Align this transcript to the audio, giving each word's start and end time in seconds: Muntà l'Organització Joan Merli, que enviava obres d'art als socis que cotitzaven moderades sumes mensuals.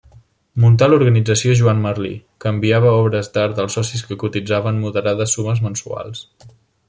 Muntà 0.61 0.85
l'Organització 0.87 1.57
Joan 1.59 1.83
Merli, 1.83 2.13
que 2.45 2.53
enviava 2.55 2.95
obres 3.03 3.31
d'art 3.35 3.63
als 3.65 3.77
socis 3.79 4.05
que 4.09 4.19
cotitzaven 4.25 4.81
moderades 4.87 5.37
sumes 5.39 5.63
mensuals. 5.69 6.25